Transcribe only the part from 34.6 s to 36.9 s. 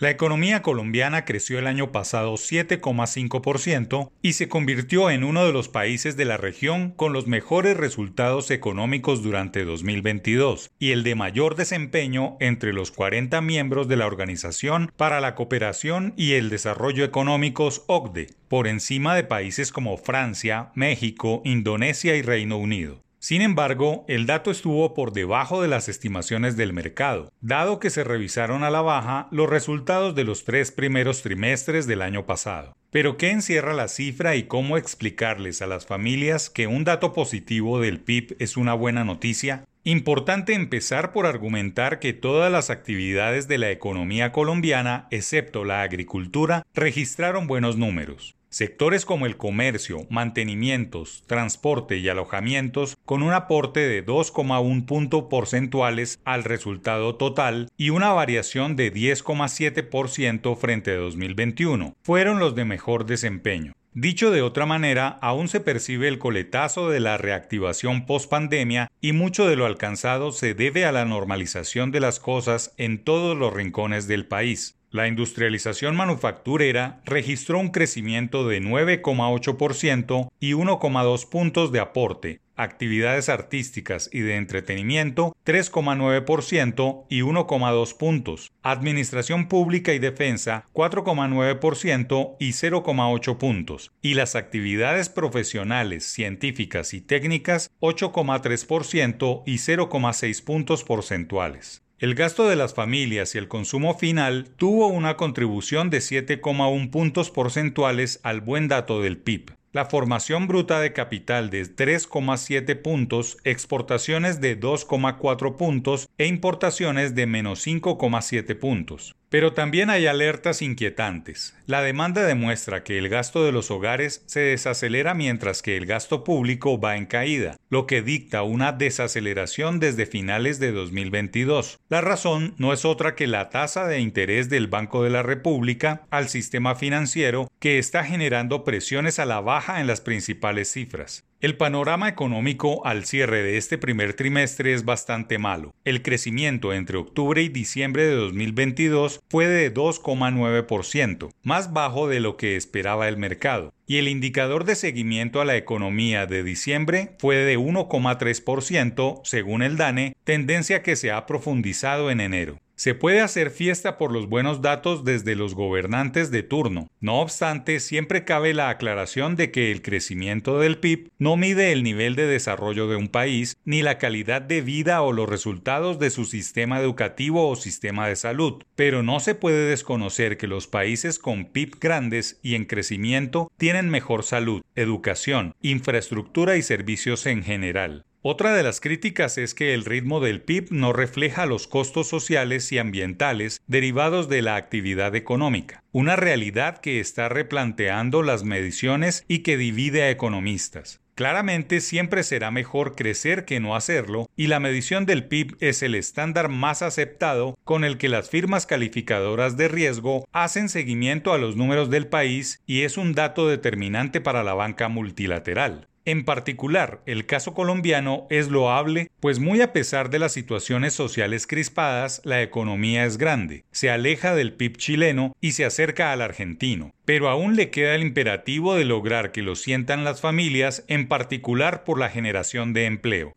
explicarles a las familias que un